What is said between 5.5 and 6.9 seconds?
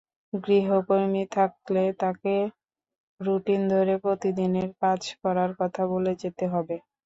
কথা বলে যেতে হবে।